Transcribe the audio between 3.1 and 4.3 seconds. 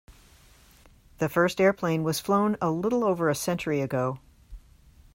a century ago.